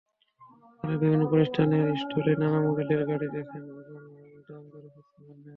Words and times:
তাঁরা 0.77 0.95
বিভিন্ন 1.01 1.23
প্রতিষ্ঠানের 1.31 1.85
স্টলে 2.01 2.33
নানা 2.41 2.59
মডেলের 2.65 3.01
গাড়ি 3.09 3.27
দেখেন 3.37 3.63
এবং 3.71 3.83
দামদরের 4.47 4.91
খোঁজখবর 4.95 5.35
নেন। 5.35 5.49